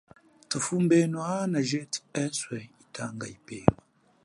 Thufumbenu 0.49 1.17
ana 1.35 1.59
jethu 1.69 1.99
etshee 2.23 2.65
yitanga 2.73 3.25
yipi. 3.31 3.57